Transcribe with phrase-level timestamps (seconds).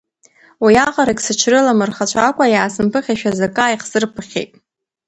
[0.63, 4.51] Уиаҟарагь сыҽрыламырхацәакәа, иаасымԥыхьашәаз акы ааихсырԥхьеит.